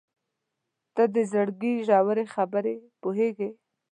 •ته 0.95 1.03
د 1.13 1.15
زړګي 1.31 1.73
ژورې 1.87 2.25
خبرې 2.35 2.75
پوهېږې. 3.01 3.49